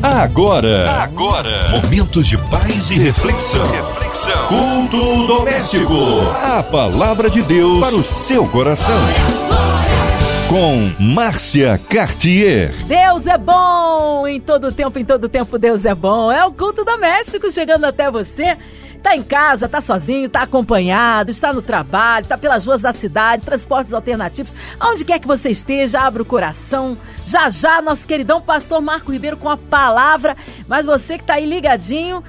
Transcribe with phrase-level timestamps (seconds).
[0.00, 3.68] Agora, agora, momentos de paz e reflexão.
[3.68, 4.46] reflexão.
[4.46, 5.92] Culto doméstico.
[6.40, 8.94] A palavra de Deus para o seu coração.
[10.48, 12.72] Com Márcia Cartier.
[12.86, 16.30] Deus é bom em todo tempo, em todo tempo Deus é bom.
[16.30, 18.56] É o culto doméstico chegando até você.
[19.02, 23.44] Tá em casa, tá sozinho, tá acompanhado, está no trabalho, tá pelas ruas da cidade,
[23.44, 26.96] transportes alternativos, aonde quer que você esteja, abra o coração.
[27.24, 30.36] Já já, nosso queridão pastor Marco Ribeiro com a palavra.
[30.66, 32.22] Mas você que tá aí ligadinho,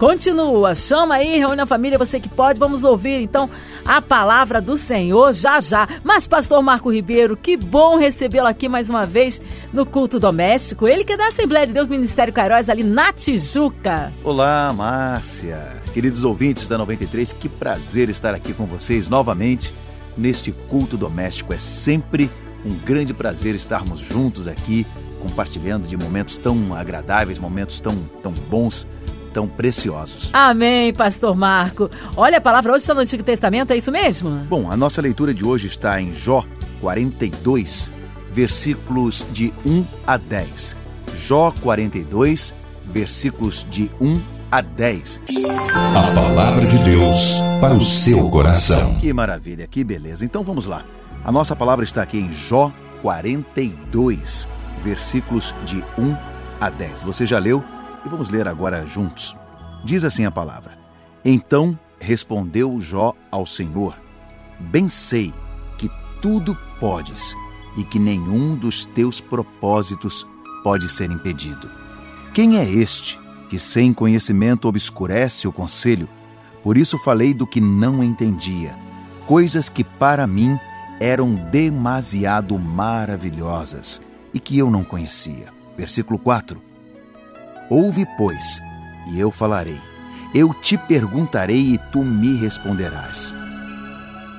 [0.00, 2.58] Continua, chama aí, reúne a família, você que pode.
[2.58, 3.50] Vamos ouvir então
[3.84, 5.86] a palavra do Senhor já já.
[6.02, 9.42] Mas, Pastor Marco Ribeiro, que bom recebê-lo aqui mais uma vez
[9.74, 10.88] no culto doméstico.
[10.88, 14.10] Ele que é da Assembleia de Deus Ministério Cairóis, ali na Tijuca.
[14.24, 15.79] Olá, Márcia.
[15.92, 19.74] Queridos ouvintes da 93, que prazer estar aqui com vocês novamente
[20.16, 21.52] neste culto doméstico.
[21.52, 22.30] É sempre
[22.64, 24.86] um grande prazer estarmos juntos aqui,
[25.20, 28.86] compartilhando de momentos tão agradáveis, momentos tão, tão bons
[29.32, 30.30] tão preciosos.
[30.32, 31.90] Amém, Pastor Marco.
[32.16, 34.30] Olha, a palavra hoje está no Antigo Testamento, é isso mesmo?
[34.48, 36.44] Bom, a nossa leitura de hoje está em Jó
[36.80, 37.92] 42,
[38.32, 40.76] versículos de 1 a 10.
[41.16, 42.54] Jó 42,
[42.86, 45.20] versículos de 1 a 10.
[45.94, 48.98] A palavra de Deus para o seu coração.
[48.98, 50.24] Que maravilha, que beleza.
[50.24, 50.84] Então vamos lá.
[51.24, 54.48] A nossa palavra está aqui em Jó 42,
[54.82, 56.16] versículos de 1
[56.60, 57.02] a 10.
[57.02, 57.62] Você já leu?
[58.04, 59.36] E vamos ler agora juntos.
[59.84, 60.76] Diz assim a palavra:
[61.24, 63.94] Então respondeu Jó ao Senhor:
[64.58, 65.32] Bem sei
[65.78, 65.88] que
[66.20, 67.36] tudo podes
[67.76, 70.26] e que nenhum dos teus propósitos
[70.64, 71.70] pode ser impedido.
[72.34, 73.19] Quem é este
[73.50, 76.08] que sem conhecimento obscurece o conselho?
[76.62, 78.76] Por isso falei do que não entendia,
[79.26, 80.56] coisas que para mim
[81.00, 84.00] eram demasiado maravilhosas
[84.32, 85.48] e que eu não conhecia.
[85.76, 86.62] Versículo 4
[87.68, 88.62] Ouve, pois,
[89.08, 89.80] e eu falarei.
[90.32, 93.34] Eu te perguntarei e tu me responderás.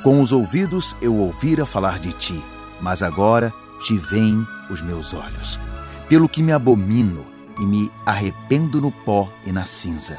[0.03, 2.41] Com os ouvidos eu ouvira falar de ti,
[2.79, 5.59] mas agora te veem os meus olhos.
[6.07, 7.31] Pelo que me abomino
[7.61, 10.17] e me arrependo no pó e na cinza.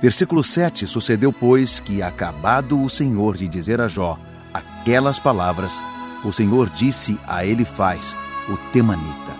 [0.00, 4.16] Versículo 7: Sucedeu, pois, que, acabado o Senhor de dizer a Jó
[4.54, 5.82] aquelas palavras,
[6.24, 8.16] o Senhor disse a Elifaz,
[8.48, 9.36] o temanita: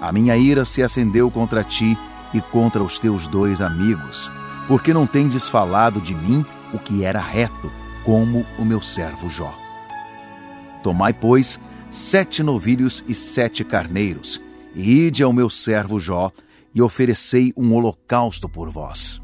[0.00, 1.96] A minha ira se acendeu contra ti
[2.32, 4.32] e contra os teus dois amigos,
[4.66, 7.70] porque não tendes falado de mim o que era reto,
[8.04, 9.54] como o meu servo Jó.
[10.82, 11.60] Tomai, pois,
[11.90, 14.40] sete novilhos e sete carneiros,
[14.74, 16.30] ide ao meu servo Jó,
[16.74, 19.20] e oferecei um holocausto por vós.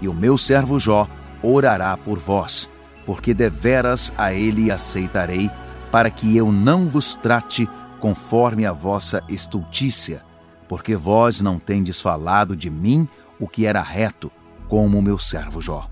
[0.00, 1.08] E o meu servo Jó
[1.42, 2.68] orará por vós,
[3.06, 5.50] porque deveras a ele aceitarei,
[5.90, 7.68] para que eu não vos trate
[8.00, 10.22] conforme a vossa estultícia,
[10.68, 13.08] porque vós não tendes falado de mim
[13.38, 14.30] o que era reto,
[14.68, 15.88] como o meu servo Jó.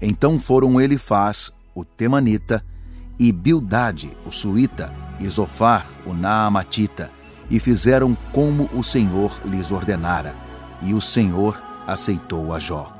[0.00, 2.64] Então foram Elifaz, o Temanita,
[3.18, 7.10] e Bildade, o Suíta, e Zofar, o Naamatita,
[7.50, 10.34] e fizeram como o Senhor lhes ordenara,
[10.82, 12.92] e o Senhor aceitou a Jó.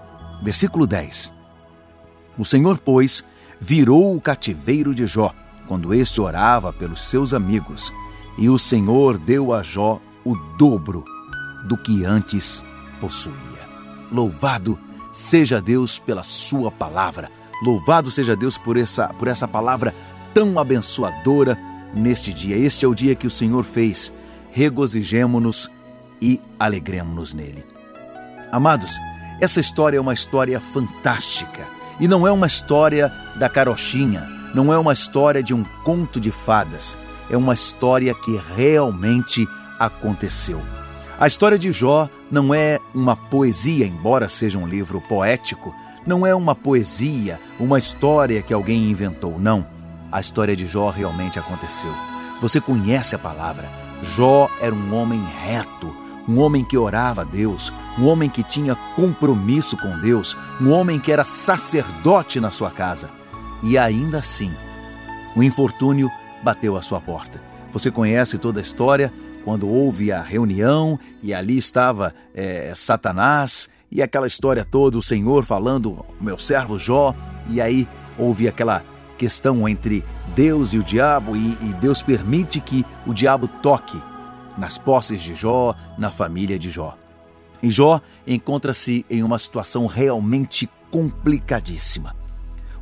[0.42, 1.32] Versículo 10
[2.36, 3.24] O Senhor, pois,
[3.60, 5.34] virou o cativeiro de Jó,
[5.66, 7.92] quando este orava pelos seus amigos,
[8.36, 11.04] e o Senhor deu a Jó o dobro
[11.68, 12.64] do que antes
[13.00, 13.36] possuía.
[14.10, 14.78] Louvado
[15.10, 17.30] seja Deus pela sua palavra.
[17.62, 19.94] Louvado seja Deus por essa, por essa palavra
[20.34, 21.58] tão abençoadora
[21.94, 22.56] neste dia.
[22.56, 24.12] Este é o dia que o Senhor fez.
[24.52, 25.70] Regozijemo-nos
[26.20, 27.64] e alegremos-nos nele.
[28.52, 28.96] Amados,
[29.40, 31.66] essa história é uma história fantástica.
[31.98, 36.30] E não é uma história da carochinha, não é uma história de um conto de
[36.30, 36.96] fadas.
[37.30, 39.48] É uma história que realmente
[39.78, 40.60] aconteceu.
[41.18, 45.74] A história de Jó não é uma poesia, embora seja um livro poético,
[46.06, 49.66] não é uma poesia, uma história que alguém inventou, não.
[50.10, 51.92] A história de Jó realmente aconteceu.
[52.40, 53.81] Você conhece a palavra.
[54.02, 55.94] Jó era um homem reto,
[56.28, 60.98] um homem que orava a Deus, um homem que tinha compromisso com Deus, um homem
[60.98, 63.08] que era sacerdote na sua casa.
[63.62, 64.52] E ainda assim,
[65.36, 66.10] o infortúnio
[66.42, 67.40] bateu à sua porta.
[67.72, 69.12] Você conhece toda a história,
[69.44, 75.44] quando houve a reunião e ali estava é, Satanás e aquela história toda, o Senhor
[75.44, 77.14] falando, meu servo Jó,
[77.48, 77.88] e aí
[78.18, 78.82] houve aquela
[79.22, 80.04] questão entre
[80.34, 84.02] Deus e o diabo, e, e Deus permite que o diabo toque
[84.58, 86.98] nas posses de Jó, na família de Jó.
[87.62, 92.16] E Jó encontra-se em uma situação realmente complicadíssima.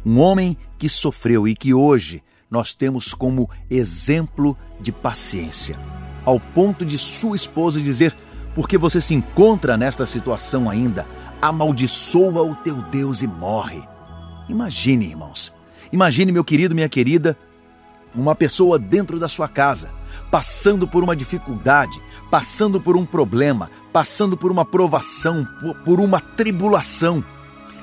[0.04, 5.78] Um homem que sofreu e que hoje nós temos como exemplo de paciência
[6.24, 8.16] ao ponto de sua esposa dizer:
[8.54, 11.06] porque você se encontra nesta situação ainda,
[11.42, 13.82] amaldiçoa o teu Deus e morre.
[14.48, 15.59] Imagine, irmãos.
[15.92, 17.36] Imagine, meu querido, minha querida,
[18.14, 19.90] uma pessoa dentro da sua casa,
[20.30, 22.00] passando por uma dificuldade,
[22.30, 25.46] passando por um problema, passando por uma provação,
[25.84, 27.24] por uma tribulação,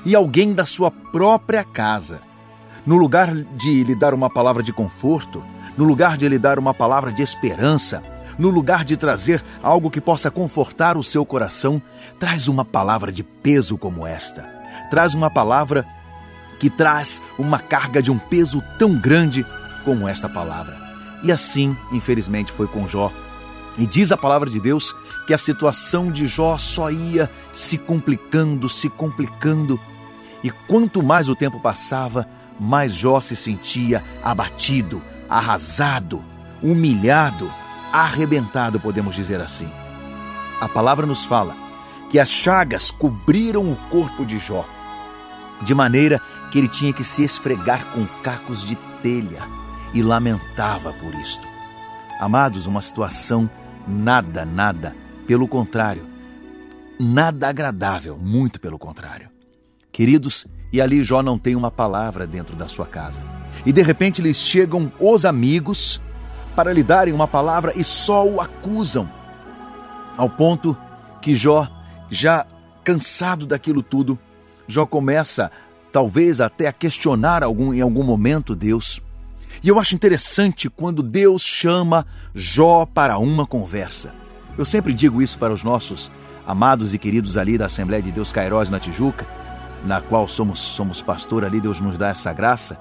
[0.04, 2.20] e alguém da sua própria casa,
[2.86, 5.44] no lugar de lhe dar uma palavra de conforto,
[5.76, 8.02] no lugar de lhe dar uma palavra de esperança,
[8.38, 11.82] no lugar de trazer algo que possa confortar o seu coração,
[12.18, 14.42] traz uma palavra de peso como esta.
[14.90, 15.84] Traz uma palavra
[16.58, 19.46] que traz uma carga de um peso tão grande
[19.84, 20.76] como esta palavra.
[21.22, 23.12] E assim, infelizmente, foi com Jó.
[23.76, 24.94] E diz a palavra de Deus
[25.26, 29.78] que a situação de Jó só ia se complicando, se complicando.
[30.42, 32.26] E quanto mais o tempo passava,
[32.58, 36.22] mais Jó se sentia abatido, arrasado,
[36.62, 37.50] humilhado,
[37.92, 39.70] arrebentado, podemos dizer assim.
[40.60, 41.56] A palavra nos fala
[42.10, 44.66] que as chagas cobriram o corpo de Jó,
[45.62, 46.20] de maneira
[46.50, 49.46] que ele tinha que se esfregar com cacos de telha
[49.92, 51.46] e lamentava por isto.
[52.20, 53.48] Amados, uma situação
[53.86, 54.94] nada, nada,
[55.26, 56.04] pelo contrário,
[56.98, 59.28] nada agradável, muito pelo contrário.
[59.92, 63.22] Queridos, e ali Jó não tem uma palavra dentro da sua casa.
[63.64, 66.00] E de repente lhes chegam os amigos
[66.54, 69.08] para lhe darem uma palavra e só o acusam.
[70.16, 70.76] Ao ponto
[71.22, 71.68] que Jó,
[72.10, 72.46] já
[72.84, 74.18] cansado daquilo tudo,
[74.68, 75.50] Jó começa
[75.90, 79.00] talvez até a questionar algum, em algum momento Deus.
[79.62, 84.12] E eu acho interessante quando Deus chama Jó para uma conversa.
[84.56, 86.12] Eu sempre digo isso para os nossos
[86.46, 89.26] amados e queridos ali da Assembleia de Deus Cairós na Tijuca,
[89.84, 92.78] na qual somos, somos pastor ali, Deus nos dá essa graça,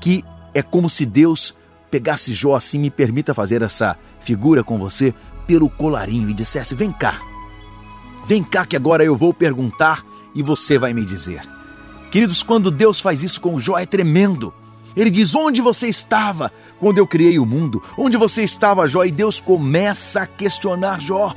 [0.00, 1.54] que é como se Deus
[1.90, 5.14] pegasse Jó assim, me permita fazer essa figura com você,
[5.46, 7.20] pelo colarinho e dissesse: Vem cá,
[8.26, 10.04] vem cá que agora eu vou perguntar
[10.34, 11.42] e você vai me dizer.
[12.10, 14.52] Queridos, quando Deus faz isso com Jó é tremendo.
[14.96, 17.82] Ele diz: Onde você estava quando eu criei o mundo?
[17.96, 19.04] Onde você estava, Jó?
[19.04, 21.34] E Deus começa a questionar Jó.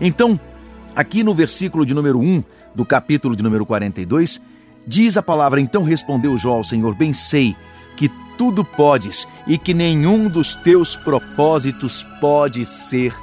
[0.00, 0.40] Então,
[0.96, 2.42] aqui no versículo de número 1
[2.74, 4.40] do capítulo de número 42,
[4.86, 7.54] diz a palavra: Então respondeu Jó ao Senhor: Bem sei
[7.96, 13.14] que tudo podes e que nenhum dos teus propósitos pode ser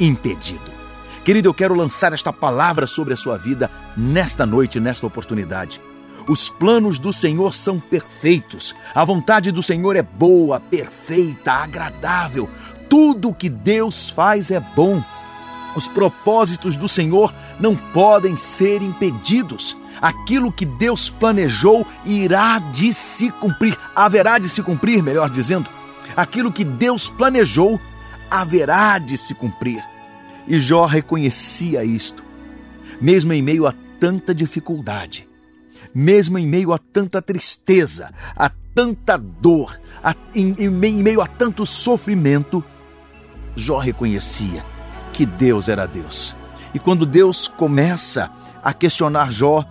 [0.00, 0.81] impedido.
[1.24, 5.80] Querido, eu quero lançar esta palavra sobre a sua vida nesta noite, nesta oportunidade.
[6.26, 8.74] Os planos do Senhor são perfeitos.
[8.92, 12.50] A vontade do Senhor é boa, perfeita, agradável.
[12.88, 15.02] Tudo o que Deus faz é bom.
[15.76, 19.76] Os propósitos do Senhor não podem ser impedidos.
[20.00, 25.70] Aquilo que Deus planejou irá de se cumprir, haverá de se cumprir, melhor dizendo.
[26.16, 27.80] Aquilo que Deus planejou
[28.28, 29.91] haverá de se cumprir.
[30.46, 32.22] E Jó reconhecia isto,
[33.00, 35.28] mesmo em meio a tanta dificuldade,
[35.94, 41.64] mesmo em meio a tanta tristeza, a tanta dor, a, em, em meio a tanto
[41.64, 42.64] sofrimento,
[43.54, 44.64] Jó reconhecia
[45.12, 46.34] que Deus era Deus.
[46.74, 48.30] E quando Deus começa
[48.62, 49.64] a questionar Jó,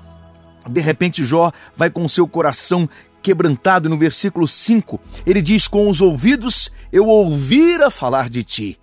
[0.69, 2.88] de repente Jó vai com seu coração
[3.21, 5.00] quebrantado no versículo 5.
[5.25, 8.79] Ele diz: Com os ouvidos eu ouvira falar de ti,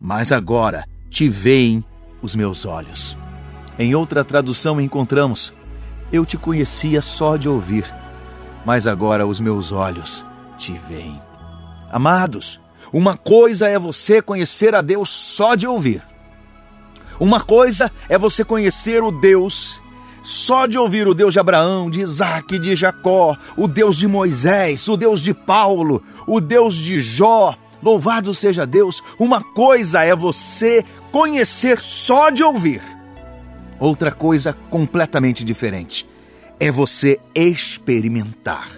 [0.00, 1.84] mas agora te veem
[2.22, 3.16] os meus olhos.
[3.78, 5.52] Em outra tradução encontramos:
[6.12, 7.84] Eu te conhecia só de ouvir,
[8.64, 10.24] mas agora os meus olhos
[10.56, 11.20] te veem.
[11.90, 12.60] Amados,
[12.92, 16.02] uma coisa é você conhecer a Deus só de ouvir.
[17.18, 19.80] Uma coisa é você conhecer o Deus
[20.22, 24.86] só de ouvir o Deus de Abraão, de Isaac, de Jacó, o Deus de Moisés,
[24.88, 27.56] o Deus de Paulo, o Deus de Jó.
[27.82, 29.02] Louvado seja Deus.
[29.18, 32.82] Uma coisa é você conhecer só de ouvir.
[33.78, 36.08] Outra coisa completamente diferente
[36.58, 38.68] é você experimentar.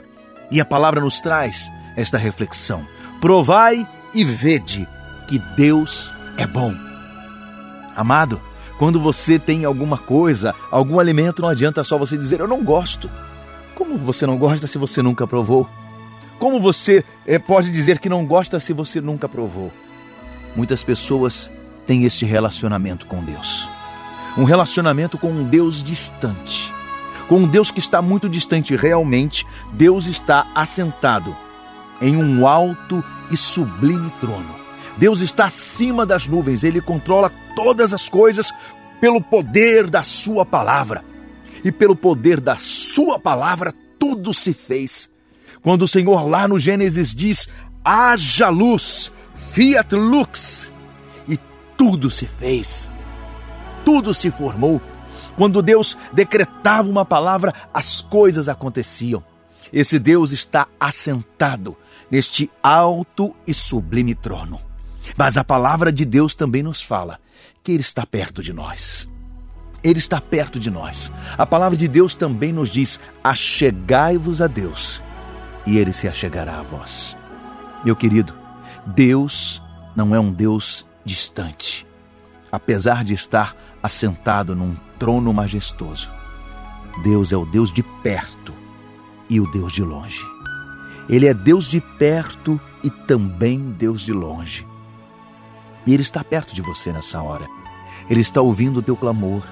[0.50, 2.86] E a palavra nos traz esta reflexão.
[3.20, 4.86] Provai e vede
[5.28, 6.74] que Deus é bom.
[7.96, 8.40] Amado,
[8.78, 13.10] quando você tem alguma coisa, algum alimento, não adianta só você dizer eu não gosto.
[13.74, 15.68] Como você não gosta se você nunca provou?
[16.38, 19.72] Como você é, pode dizer que não gosta se você nunca provou?
[20.54, 21.50] Muitas pessoas
[21.92, 23.68] têm este relacionamento com Deus.
[24.38, 26.72] Um relacionamento com um Deus distante.
[27.28, 28.74] Com um Deus que está muito distante.
[28.74, 31.36] Realmente, Deus está assentado
[32.00, 34.56] em um alto e sublime trono.
[34.96, 38.50] Deus está acima das nuvens, ele controla todas as coisas
[38.98, 41.04] pelo poder da Sua palavra.
[41.62, 45.10] E pelo poder da Sua palavra, tudo se fez.
[45.62, 47.50] Quando o Senhor lá no Gênesis diz:
[47.84, 50.71] haja luz, fiat lux,
[51.82, 52.88] tudo se fez.
[53.84, 54.80] tudo se formou.
[55.34, 59.20] Quando Deus decretava uma palavra, as coisas aconteciam.
[59.72, 61.76] Esse Deus está assentado
[62.08, 64.60] neste alto e sublime trono.
[65.16, 67.18] Mas a palavra de Deus também nos fala
[67.64, 69.08] que Ele está perto de nós.
[69.82, 71.10] Ele está perto de nós.
[71.36, 75.02] A palavra de Deus também nos diz: achegai-vos a Deus,
[75.66, 77.16] e Ele se achegará a vós.
[77.84, 78.32] Meu querido,
[78.86, 79.60] Deus
[79.96, 81.86] não é um Deus distante,
[82.50, 86.10] apesar de estar assentado num trono majestoso.
[87.02, 88.52] Deus é o Deus de perto
[89.28, 90.24] e o Deus de longe.
[91.08, 94.66] Ele é Deus de perto e também Deus de longe.
[95.86, 97.46] E Ele está perto de você nessa hora.
[98.08, 99.42] Ele está ouvindo o teu clamor.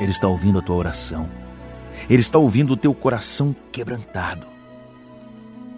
[0.00, 1.28] Ele está ouvindo a tua oração.
[2.08, 4.46] Ele está ouvindo o teu coração quebrantado.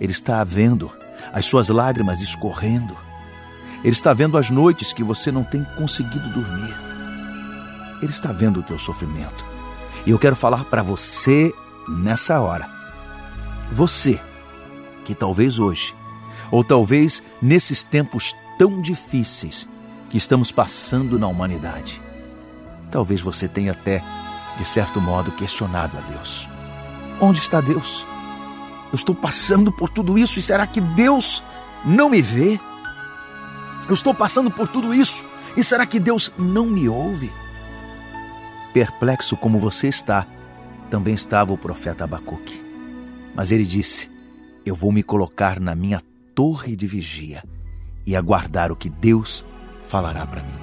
[0.01, 0.91] Ele está vendo
[1.33, 2.97] as suas lágrimas escorrendo.
[3.87, 6.75] Ele está vendo as noites que você não tem conseguido dormir.
[8.03, 9.45] Ele está vendo o teu sofrimento.
[10.05, 11.55] E eu quero falar para você
[11.89, 12.69] nessa hora.
[13.71, 14.21] Você
[15.05, 15.95] que talvez hoje,
[16.51, 19.69] ou talvez nesses tempos tão difíceis
[20.11, 22.03] que estamos passando na humanidade,
[22.91, 24.03] talvez você tenha até,
[24.59, 26.49] de certo modo, questionado a Deus.
[27.21, 28.05] Onde está Deus?
[28.91, 31.41] Eu estou passando por tudo isso e será que Deus
[31.85, 32.59] não me vê?
[33.89, 35.25] Eu estou passando por tudo isso
[35.57, 37.31] e será que Deus não me ouve?
[38.75, 40.27] Perplexo como você está,
[40.91, 42.63] também estava o profeta Abacuque.
[43.35, 44.11] Mas ele disse:
[44.65, 46.01] Eu vou me colocar na minha
[46.35, 47.45] torre de vigia
[48.05, 49.45] e aguardar o que Deus
[49.89, 50.59] falará para mim.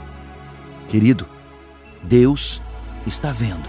[0.88, 1.28] Querido,
[2.04, 2.62] Deus
[3.06, 3.68] está vendo.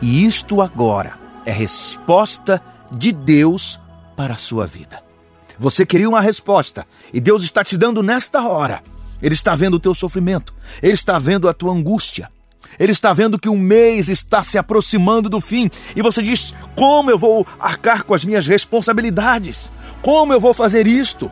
[0.00, 3.80] E isto agora é resposta de Deus
[4.16, 5.11] para a sua vida.
[5.58, 8.82] Você queria uma resposta e Deus está te dando nesta hora.
[9.20, 12.30] Ele está vendo o teu sofrimento, ele está vendo a tua angústia.
[12.78, 17.10] Ele está vendo que um mês está se aproximando do fim e você diz: Como
[17.10, 19.70] eu vou arcar com as minhas responsabilidades?
[20.00, 21.30] Como eu vou fazer isto?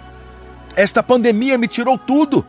[0.76, 2.44] Esta pandemia me tirou tudo.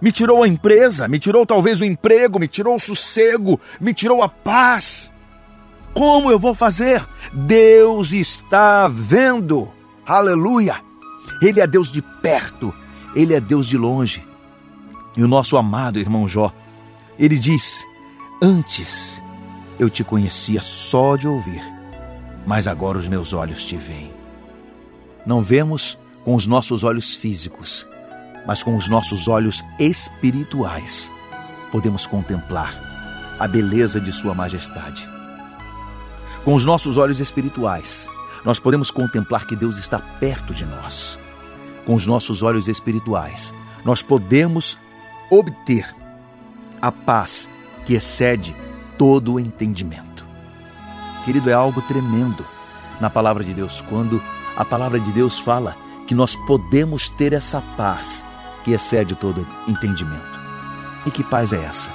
[0.00, 4.22] Me tirou a empresa, me tirou talvez o emprego, me tirou o sossego, me tirou
[4.22, 5.10] a paz.
[5.94, 7.06] Como eu vou fazer?
[7.32, 9.72] Deus está vendo.
[10.06, 10.85] Aleluia!
[11.40, 12.74] Ele é Deus de perto,
[13.14, 14.26] ele é Deus de longe.
[15.16, 16.52] E o nosso amado irmão Jó,
[17.18, 17.84] ele diz:
[18.42, 19.22] Antes
[19.78, 21.62] eu te conhecia só de ouvir,
[22.46, 24.12] mas agora os meus olhos te veem.
[25.24, 27.86] Não vemos com os nossos olhos físicos,
[28.46, 31.10] mas com os nossos olhos espirituais
[31.72, 32.74] podemos contemplar
[33.38, 35.08] a beleza de Sua Majestade.
[36.44, 38.08] Com os nossos olhos espirituais,
[38.44, 41.18] nós podemos contemplar que Deus está perto de nós.
[41.86, 44.78] Com os nossos olhos espirituais, nós podemos
[45.30, 45.94] obter
[46.82, 47.48] a paz
[47.84, 48.54] que excede
[48.98, 50.26] todo o entendimento.
[51.24, 52.44] Querido, é algo tremendo
[53.00, 54.20] na palavra de Deus quando
[54.56, 55.76] a palavra de Deus fala
[56.06, 58.24] que nós podemos ter essa paz
[58.64, 60.40] que excede todo entendimento.
[61.04, 61.92] E que paz é essa?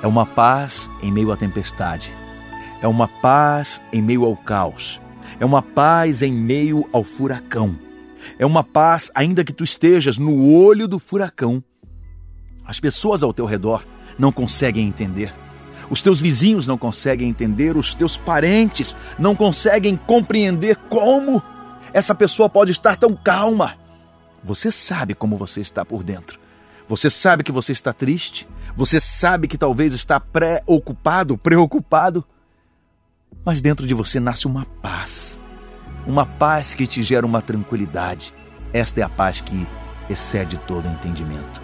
[0.00, 2.14] É uma paz em meio à tempestade,
[2.80, 5.00] é uma paz em meio ao caos,
[5.40, 7.76] é uma paz em meio ao furacão,
[8.38, 11.62] é uma paz ainda que tu estejas no olho do furacão.
[12.64, 13.84] As pessoas ao teu redor
[14.18, 15.34] não conseguem entender.
[15.90, 21.42] Os teus vizinhos não conseguem entender, os teus parentes não conseguem compreender como
[21.92, 23.76] essa pessoa pode estar tão calma.
[24.42, 26.38] Você sabe como você está por dentro.
[26.88, 32.24] Você sabe que você está triste, você sabe que talvez está preocupado, preocupado,
[33.44, 35.40] mas dentro de você nasce uma paz.
[36.06, 38.34] Uma paz que te gera uma tranquilidade.
[38.72, 39.66] Esta é a paz que
[40.08, 41.62] excede todo entendimento.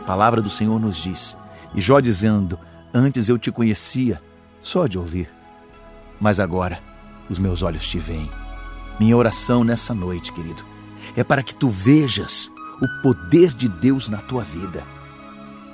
[0.00, 1.36] A palavra do Senhor nos diz
[1.74, 2.58] e Jó dizendo:
[2.92, 4.20] Antes eu te conhecia
[4.60, 5.30] só de ouvir,
[6.20, 6.80] mas agora
[7.30, 8.30] os meus olhos te veem.
[8.98, 10.62] Minha oração nessa noite, querido,
[11.16, 12.50] é para que tu vejas
[12.82, 14.82] o poder de Deus na tua vida.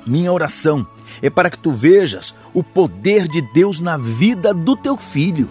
[0.06, 0.86] Minha oração
[1.20, 5.50] é para que tu vejas o poder de Deus na vida do teu filho.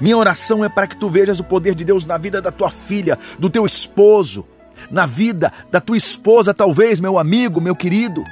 [0.00, 2.70] Minha oração é para que tu vejas o poder de Deus na vida da tua
[2.70, 4.44] filha, do teu esposo,
[4.90, 8.24] na vida da tua esposa, talvez, meu amigo, meu querido.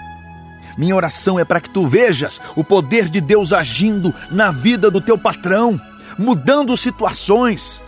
[0.76, 5.00] Minha oração é para que tu vejas o poder de Deus agindo na vida do
[5.00, 5.80] teu patrão,
[6.18, 7.80] mudando situações,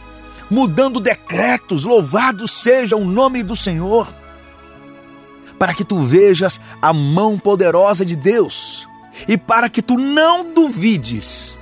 [0.50, 1.84] mudando decretos.
[1.84, 4.08] Louvado seja o nome do Senhor.
[5.58, 8.86] Para que tu vejas a mão poderosa de Deus
[9.26, 11.58] e para que tu não duvides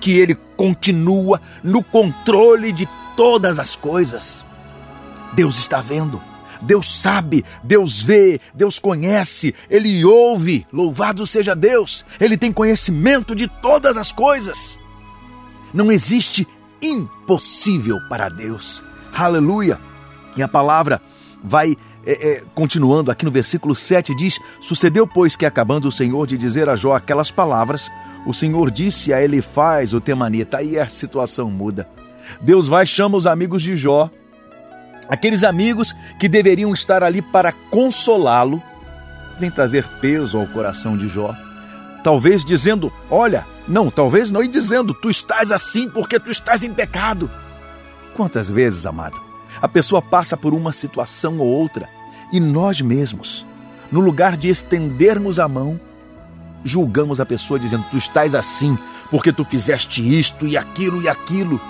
[0.00, 2.86] que Ele continua no controle de
[3.16, 4.44] todas as coisas.
[5.32, 6.20] Deus está vendo
[6.60, 10.66] Deus sabe, Deus vê, Deus conhece, Ele ouve.
[10.72, 12.04] Louvado seja Deus!
[12.20, 14.78] Ele tem conhecimento de todas as coisas.
[15.72, 16.46] Não existe
[16.82, 18.82] impossível para Deus.
[19.12, 19.78] Aleluia!
[20.36, 21.00] E a palavra
[21.42, 26.26] vai é, é, continuando aqui no versículo 7 diz: Sucedeu, pois, que acabando o Senhor
[26.26, 27.90] de dizer a Jó aquelas palavras,
[28.28, 30.58] o Senhor disse a ele: Faz o temanita.
[30.58, 31.88] Aí a situação muda.
[32.42, 34.10] Deus vai chama os amigos de Jó,
[35.08, 38.62] aqueles amigos que deveriam estar ali para consolá-lo,
[39.38, 41.34] vem trazer peso ao coração de Jó.
[42.04, 46.74] Talvez dizendo: Olha, não, talvez não, e dizendo: Tu estás assim porque tu estás em
[46.74, 47.30] pecado.
[48.14, 49.18] Quantas vezes, amado,
[49.62, 51.88] a pessoa passa por uma situação ou outra
[52.30, 53.46] e nós mesmos,
[53.90, 55.80] no lugar de estendermos a mão,
[56.64, 58.76] julgamos a pessoa dizendo: Tu estás assim
[59.10, 61.60] porque tu fizeste isto e aquilo e aquilo.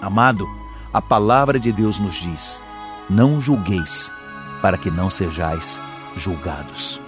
[0.00, 0.48] Amado,
[0.92, 2.62] a palavra de Deus nos diz:
[3.08, 4.10] Não julgueis,
[4.60, 5.80] para que não sejais
[6.16, 7.00] julgados.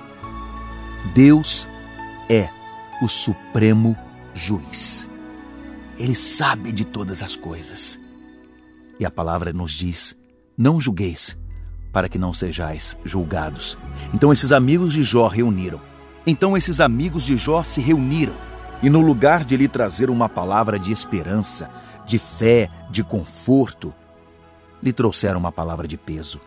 [1.15, 1.69] Deus
[2.29, 2.49] é
[3.03, 3.97] o supremo
[4.35, 5.11] juiz.
[5.99, 7.99] Ele sabe de todas as coisas.
[8.99, 10.17] E a palavra nos diz:
[10.57, 11.37] Não julgueis,
[11.93, 13.77] para que não sejais julgados.
[14.15, 15.81] Então esses amigos de Jó reuniram.
[16.27, 18.35] Então esses amigos de Jó se reuniram.
[18.83, 21.71] E no lugar de lhe trazer uma palavra de esperança,
[22.07, 23.95] de fé, de conforto,
[24.83, 26.41] lhe trouxeram uma palavra de peso.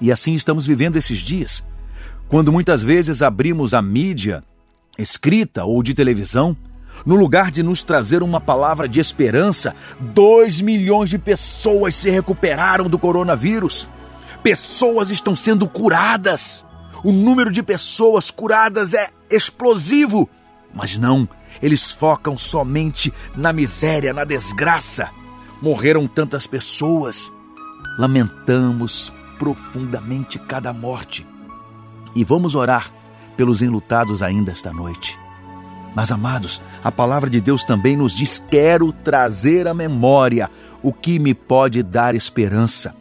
[0.00, 1.64] E assim estamos vivendo esses dias.
[2.28, 4.42] Quando muitas vezes abrimos a mídia,
[4.98, 6.56] escrita ou de televisão,
[7.06, 12.88] no lugar de nos trazer uma palavra de esperança, 2 milhões de pessoas se recuperaram
[12.88, 13.88] do coronavírus.
[14.42, 16.64] Pessoas estão sendo curadas.
[17.04, 20.28] O número de pessoas curadas é explosivo.
[20.72, 21.28] Mas não,
[21.60, 25.10] eles focam somente na miséria, na desgraça.
[25.60, 27.30] Morreram tantas pessoas.
[27.98, 31.26] Lamentamos profundamente cada morte.
[32.14, 32.92] E vamos orar
[33.36, 35.18] pelos enlutados ainda esta noite.
[35.94, 40.50] Mas, amados, a palavra de Deus também nos diz: quero trazer à memória
[40.82, 42.94] o que me pode dar esperança.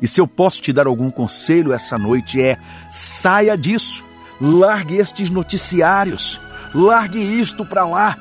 [0.00, 2.56] E se eu posso te dar algum conselho essa noite é:
[2.90, 4.06] saia disso,
[4.40, 6.40] largue estes noticiários,
[6.74, 8.16] largue isto para lá.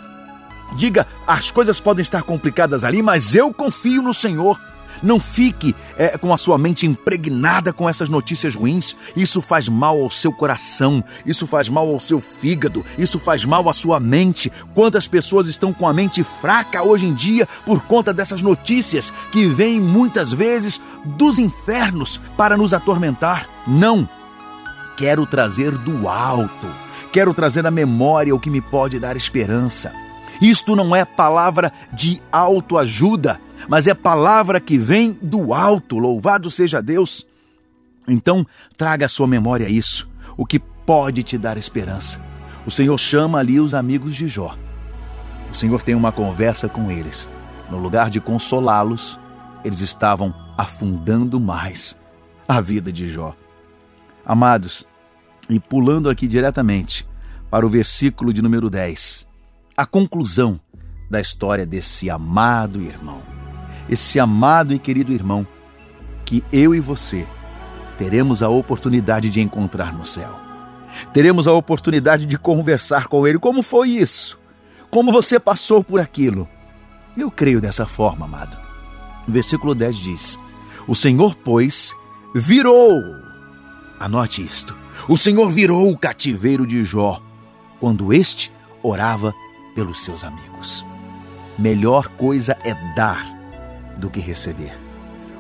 [0.76, 4.60] Diga, as coisas podem estar complicadas ali, mas eu confio no Senhor.
[5.02, 8.96] Não fique é, com a sua mente impregnada com essas notícias ruins.
[9.16, 13.68] Isso faz mal ao seu coração, isso faz mal ao seu fígado, isso faz mal
[13.70, 14.52] à sua mente.
[14.74, 19.48] Quantas pessoas estão com a mente fraca hoje em dia por conta dessas notícias que
[19.48, 23.50] vêm muitas vezes dos infernos para nos atormentar?
[23.68, 24.08] Não!
[24.98, 26.68] Quero trazer do alto,
[27.12, 29.94] quero trazer à memória o que me pode dar esperança.
[30.42, 36.82] Isto não é palavra de autoajuda mas é palavra que vem do alto, louvado seja
[36.82, 37.26] Deus.
[38.08, 38.46] Então,
[38.78, 42.22] traga à sua memória isso, o que pode te dar esperança.
[42.65, 44.58] O Senhor chama ali os amigos de Jó.
[45.52, 47.30] O Senhor tem uma conversa com eles.
[47.70, 49.20] No lugar de consolá-los,
[49.63, 51.98] eles estavam afundando mais
[52.48, 53.36] a vida de Jó.
[54.26, 54.86] Amados,
[55.50, 57.08] e pulando aqui diretamente
[57.50, 59.28] para o versículo de número 10,
[59.76, 60.60] a conclusão
[61.10, 63.37] da história desse amado irmão
[63.89, 65.45] esse amado e querido irmão
[66.26, 67.26] que eu e você
[67.97, 70.39] teremos a oportunidade de encontrar no céu.
[71.13, 73.39] Teremos a oportunidade de conversar com ele.
[73.39, 74.38] Como foi isso?
[74.89, 76.47] Como você passou por aquilo?
[77.15, 78.58] Eu creio dessa forma, amado.
[79.28, 80.39] Versículo 10 diz:
[80.88, 81.95] O Senhor, pois,
[82.34, 83.02] virou.
[84.00, 84.76] Anote isto.
[85.08, 87.21] O Senhor virou o cativeiro de Jó
[87.80, 88.52] quando este
[88.84, 89.34] orava
[89.76, 90.86] pelos seus amigos.
[91.58, 93.37] Melhor coisa é dar
[93.98, 94.78] do que receber.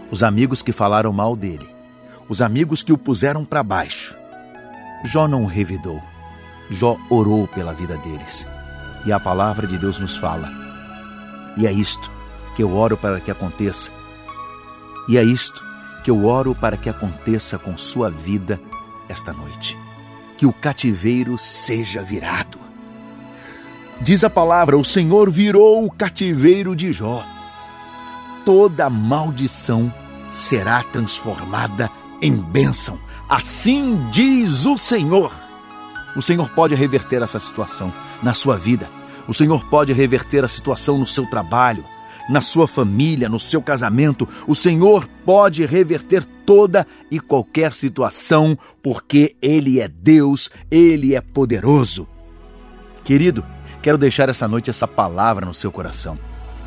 [0.09, 1.67] Os amigos que falaram mal dele,
[2.29, 4.17] os amigos que o puseram para baixo.
[5.03, 6.01] Jó não revidou.
[6.69, 8.45] Jó orou pela vida deles.
[9.05, 10.51] E a palavra de Deus nos fala.
[11.55, 12.11] E é isto
[12.55, 13.91] que eu oro para que aconteça.
[15.07, 15.63] E é isto
[16.03, 18.59] que eu oro para que aconteça com sua vida
[19.07, 19.77] esta noite.
[20.37, 22.59] Que o cativeiro seja virado.
[24.01, 27.25] Diz a palavra: o Senhor virou o cativeiro de Jó
[28.47, 29.93] toda maldição
[30.29, 32.97] será transformada em bênção.
[33.27, 35.33] Assim diz o Senhor.
[36.15, 37.91] O Senhor pode reverter essa situação
[38.23, 38.89] na sua vida.
[39.27, 41.83] O Senhor pode reverter a situação no seu trabalho,
[42.29, 44.25] na sua família, no seu casamento.
[44.47, 52.07] O Senhor pode reverter toda e qualquer situação, porque Ele é Deus, Ele é poderoso.
[53.03, 53.43] Querido,
[53.81, 56.17] quero deixar essa noite essa palavra no seu coração.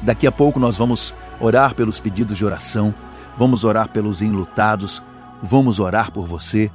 [0.02, 2.94] Daqui a pouco nós vamos orar pelos pedidos de oração,
[3.36, 5.02] vamos orar pelos enlutados,
[5.42, 6.70] vamos orar por você.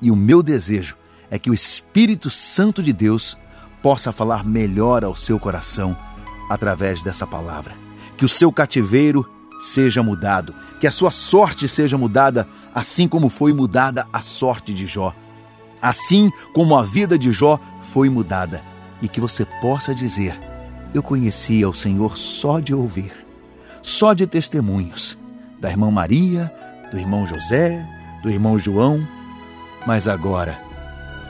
[0.00, 0.96] E o meu desejo
[1.30, 3.36] é que o Espírito Santo de Deus
[3.82, 5.96] possa falar melhor ao seu coração
[6.50, 7.74] através dessa palavra.
[8.16, 9.28] Que o seu cativeiro
[9.60, 14.86] seja mudado, que a sua sorte seja mudada, assim como foi mudada a sorte de
[14.86, 15.14] Jó,
[15.80, 18.62] assim como a vida de Jó foi mudada,
[19.00, 20.38] e que você possa dizer:
[20.94, 23.25] Eu conhecia o Senhor só de ouvir,
[23.86, 25.16] só de testemunhos,
[25.60, 26.52] da irmã Maria,
[26.90, 27.88] do irmão José,
[28.20, 29.06] do irmão João,
[29.86, 30.58] mas agora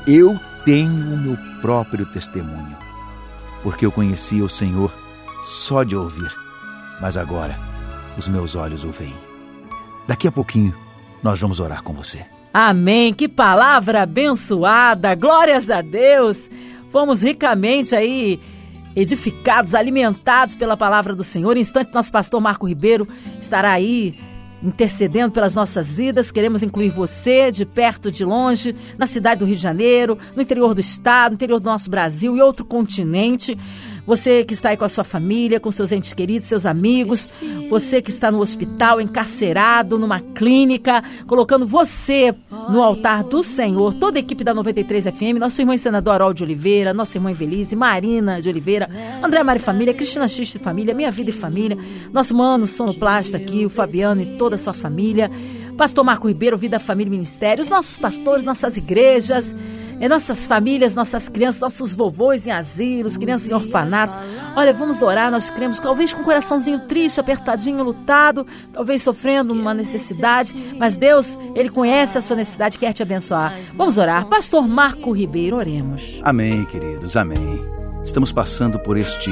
[0.07, 2.75] eu tenho o meu próprio testemunho,
[3.62, 4.90] porque eu conhecia o Senhor
[5.45, 6.33] só de ouvir,
[6.99, 7.59] mas agora
[8.16, 9.14] os meus olhos o veem.
[10.09, 10.75] Daqui a pouquinho
[11.23, 12.25] nós vamos orar com você.
[12.55, 13.12] Amém.
[13.12, 15.14] Que palavra abençoada.
[15.14, 16.49] Glórias a Deus.
[16.90, 18.40] Fomos ricamente aí
[18.97, 21.57] edificados, alimentados pela palavra do Senhor.
[21.57, 23.07] Em instante, nosso pastor Marco Ribeiro
[23.39, 24.19] estará aí
[24.63, 26.31] intercedendo pelas nossas vidas.
[26.31, 30.75] Queremos incluir você de perto, de longe, na cidade do Rio de Janeiro, no interior
[30.75, 33.57] do estado, no interior do nosso Brasil e outro continente.
[34.07, 37.33] Você que está aí com a sua família, com seus entes queridos, seus amigos,
[37.69, 42.33] você que está no hospital, encarcerado, numa clínica, colocando você
[42.71, 46.45] no altar do Senhor, toda a equipe da 93 FM, nosso irmão senador Harol de
[46.45, 48.88] Oliveira, nossa irmã Evelise, Marina de Oliveira,
[49.23, 51.77] André Mari Família, Cristina X de Família, Minha Vida e Família,
[52.12, 55.29] nosso mano Sonoplasta aqui, o Fabiano e toda a sua família,
[55.77, 59.55] Pastor Marco Ribeiro, Vida, Família Ministério, os nossos pastores, nossas igrejas,
[60.01, 64.17] é nossas famílias, nossas crianças, nossos vovôs em asilos, crianças em orfanatos.
[64.55, 69.73] Olha, vamos orar, nós cremos, talvez com o coraçãozinho triste, apertadinho, lutado, talvez sofrendo uma
[69.73, 73.59] necessidade, mas Deus, Ele conhece a sua necessidade e quer te abençoar.
[73.75, 74.27] Vamos orar.
[74.27, 76.21] Pastor Marco Ribeiro, oremos.
[76.23, 77.65] Amém, queridos, amém.
[78.05, 79.31] Estamos passando por este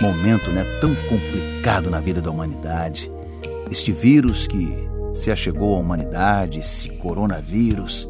[0.00, 3.10] momento né, tão complicado na vida da humanidade.
[3.70, 4.72] Este vírus que
[5.12, 8.08] se achegou à humanidade, esse coronavírus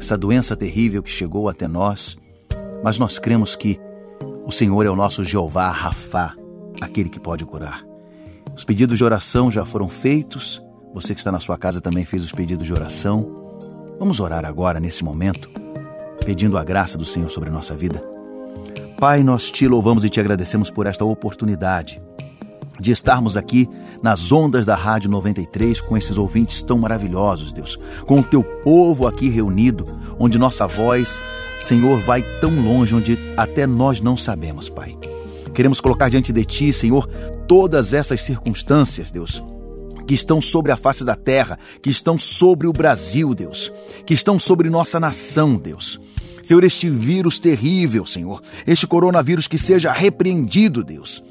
[0.00, 2.16] essa doença terrível que chegou até nós,
[2.82, 3.78] mas nós cremos que
[4.46, 6.34] o Senhor é o nosso Jeová Rafá,
[6.80, 7.84] aquele que pode curar.
[8.56, 10.62] Os pedidos de oração já foram feitos,
[10.94, 13.58] você que está na sua casa também fez os pedidos de oração.
[13.98, 15.50] Vamos orar agora, nesse momento,
[16.24, 18.02] pedindo a graça do Senhor sobre nossa vida.
[18.98, 22.02] Pai, nós te louvamos e te agradecemos por esta oportunidade
[22.80, 23.68] de estarmos aqui
[24.02, 29.06] nas ondas da Rádio 93 com esses ouvintes tão maravilhosos, Deus, com o teu povo
[29.06, 29.84] aqui reunido,
[30.18, 31.20] onde nossa voz,
[31.60, 34.96] Senhor, vai tão longe onde até nós não sabemos, Pai.
[35.54, 37.06] Queremos colocar diante de ti, Senhor,
[37.46, 39.42] todas essas circunstâncias, Deus,
[40.06, 43.70] que estão sobre a face da terra, que estão sobre o Brasil, Deus,
[44.06, 46.00] que estão sobre nossa nação, Deus.
[46.42, 51.22] Senhor, este vírus terrível, Senhor, este coronavírus que seja repreendido, Deus.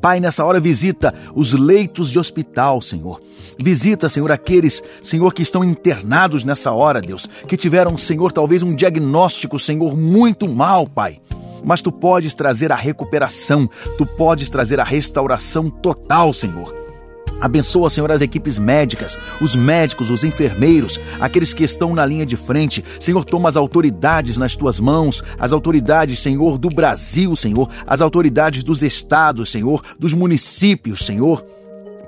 [0.00, 3.20] Pai, nessa hora visita os leitos de hospital, Senhor.
[3.58, 8.74] Visita, Senhor, aqueles, Senhor, que estão internados nessa hora, Deus, que tiveram, Senhor, talvez um
[8.74, 11.20] diagnóstico, Senhor, muito mal, Pai.
[11.62, 16.79] Mas tu podes trazer a recuperação, tu podes trazer a restauração total, Senhor.
[17.40, 22.36] Abençoa, Senhor, as equipes médicas, os médicos, os enfermeiros, aqueles que estão na linha de
[22.36, 22.84] frente.
[22.98, 28.62] Senhor, toma as autoridades nas tuas mãos, as autoridades, Senhor, do Brasil, Senhor, as autoridades
[28.62, 31.44] dos estados, Senhor, dos municípios, Senhor.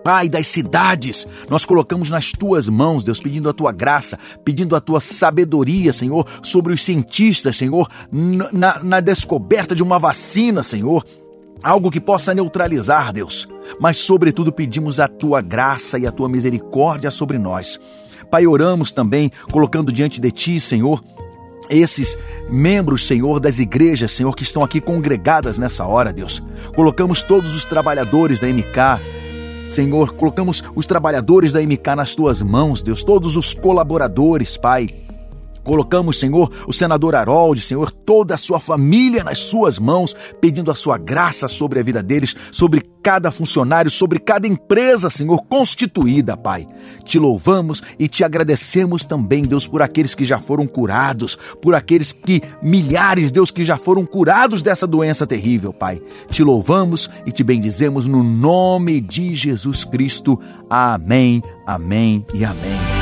[0.05, 4.81] Pai das cidades, nós colocamos nas tuas mãos, Deus, pedindo a tua graça, pedindo a
[4.81, 11.05] tua sabedoria, Senhor, sobre os cientistas, Senhor, na, na descoberta de uma vacina, Senhor
[11.62, 13.48] algo que possa neutralizar, Deus.
[13.81, 17.81] Mas, sobretudo, pedimos a tua graça e a tua misericórdia sobre nós.
[18.31, 21.03] Pai, oramos também, colocando diante de ti, Senhor,
[21.68, 22.16] esses
[22.51, 26.42] membros, Senhor, das igrejas, Senhor, que estão aqui congregadas nessa hora, Deus.
[26.75, 29.01] Colocamos todos os trabalhadores da MK,
[29.66, 34.88] Senhor, colocamos os trabalhadores da MK nas tuas mãos, Deus, todos os colaboradores, Pai.
[35.64, 40.75] Colocamos, Senhor, o senador Harold, Senhor, toda a sua família nas suas mãos, pedindo a
[40.75, 46.68] sua graça sobre a vida deles, sobre cada funcionário, sobre cada empresa, Senhor, constituída, Pai.
[47.05, 52.12] Te louvamos e te agradecemos também, Deus, por aqueles que já foram curados, por aqueles
[52.12, 56.01] que, milhares, Deus, que já foram curados dessa doença terrível, Pai.
[56.31, 60.38] Te louvamos e te bendizemos no nome de Jesus Cristo.
[60.70, 63.02] Amém, amém e amém.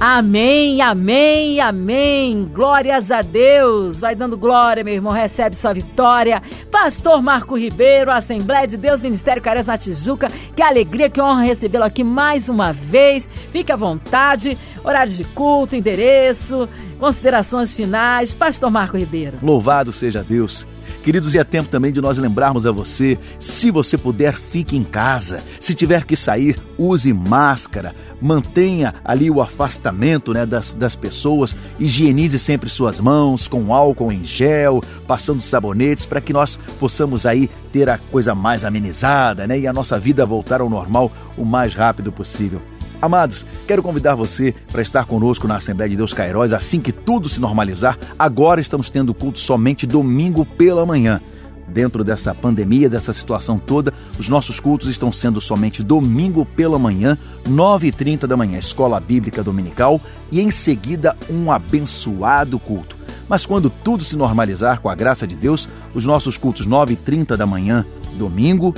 [0.00, 2.48] Amém, amém, amém.
[2.52, 4.00] Glórias a Deus.
[4.00, 5.12] Vai dando glória, meu irmão.
[5.12, 6.42] Recebe sua vitória.
[6.70, 10.30] Pastor Marco Ribeiro, Assembleia de Deus, Ministério Caras na Tijuca.
[10.54, 13.28] Que alegria, que honra recebê-lo aqui mais uma vez.
[13.50, 14.58] Fique à vontade.
[14.84, 19.38] Horário de culto, endereço Considerações finais, Pastor Marco Ribeiro.
[19.42, 20.66] Louvado seja Deus.
[21.04, 24.82] Queridos, e é tempo também de nós lembrarmos a você: se você puder, fique em
[24.82, 25.42] casa.
[25.60, 27.94] Se tiver que sair, use máscara.
[28.22, 31.54] Mantenha ali o afastamento né, das, das pessoas.
[31.78, 37.50] Higienize sempre suas mãos com álcool em gel, passando sabonetes, para que nós possamos aí
[37.70, 41.74] ter a coisa mais amenizada né, e a nossa vida voltar ao normal o mais
[41.74, 42.62] rápido possível.
[43.04, 47.28] Amados, quero convidar você para estar conosco na Assembleia de Deus Cairóis assim que tudo
[47.28, 47.98] se normalizar.
[48.18, 51.20] Agora estamos tendo culto somente domingo pela manhã.
[51.68, 57.18] Dentro dessa pandemia, dessa situação toda, os nossos cultos estão sendo somente domingo pela manhã,
[57.46, 60.00] 9h30 da manhã, escola bíblica dominical
[60.32, 62.96] e em seguida um abençoado culto.
[63.28, 67.44] Mas quando tudo se normalizar com a graça de Deus, os nossos cultos 9h30 da
[67.44, 67.84] manhã,
[68.16, 68.74] domingo,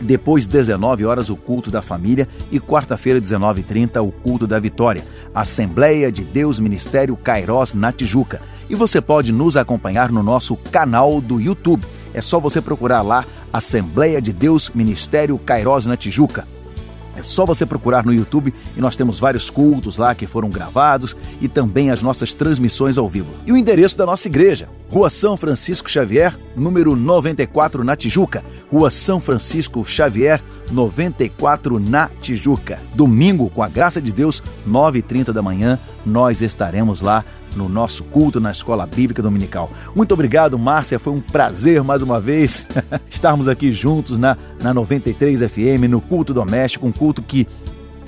[0.00, 5.04] depois, 19 horas, o culto da família e quarta-feira, 19h30, o culto da vitória.
[5.34, 8.40] Assembleia de Deus Ministério Cairós na Tijuca.
[8.68, 11.84] E você pode nos acompanhar no nosso canal do YouTube.
[12.14, 16.46] É só você procurar lá Assembleia de Deus Ministério Cairós na Tijuca.
[17.16, 21.16] É só você procurar no YouTube e nós temos vários cultos lá que foram gravados
[21.40, 23.34] e também as nossas transmissões ao vivo.
[23.46, 28.44] E o endereço da nossa igreja, Rua São Francisco Xavier, número 94 na Tijuca.
[28.70, 32.80] Rua São Francisco Xavier, 94 na Tijuca.
[32.94, 37.24] Domingo, com a graça de Deus, 9h30 da manhã, nós estaremos lá
[37.56, 39.70] no nosso culto na Escola Bíblica Dominical.
[39.94, 40.98] Muito obrigado, Márcia.
[40.98, 42.66] Foi um prazer mais uma vez
[43.10, 47.46] estarmos aqui juntos na, na 93 FM, no culto doméstico, um culto que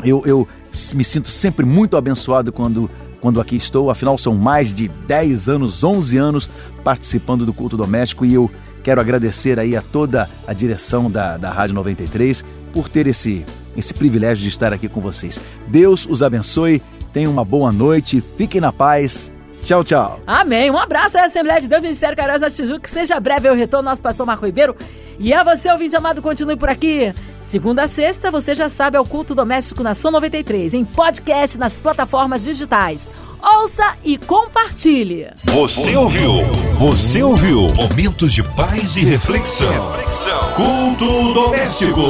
[0.05, 0.49] eu, eu
[0.95, 3.91] me sinto sempre muito abençoado quando, quando aqui estou.
[3.91, 6.51] Afinal, são mais de 10 anos, 11 anos
[6.83, 8.51] participando do culto doméstico e eu
[8.83, 13.45] quero agradecer aí a toda a direção da, da Rádio 93 por ter esse,
[13.77, 15.39] esse privilégio de estar aqui com vocês.
[15.69, 19.31] Deus os abençoe Tenham uma boa noite, fiquem na paz.
[19.65, 20.21] Tchau, tchau.
[20.27, 20.71] Amém.
[20.71, 22.81] Um abraço à Assembleia de Deus, Ministério Caroz da Tijuca.
[22.81, 24.77] Que seja breve o retorno, nosso pastor Marco Ribeiro.
[25.19, 27.15] E a você, ouvinte amado, continue por aqui.
[27.41, 31.59] Segunda a sexta, você já sabe, é o Culto Doméstico na Som 93, em podcast
[31.59, 33.11] nas plataformas digitais.
[33.43, 35.29] Ouça e compartilhe.
[35.45, 36.45] Você ouviu?
[36.75, 37.67] Você ouviu?
[37.75, 39.91] Momentos de paz e reflexão.
[39.91, 40.53] reflexão.
[40.55, 42.01] Culto doméstico.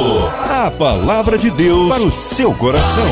[0.47, 3.03] A palavra de Deus para o seu coração.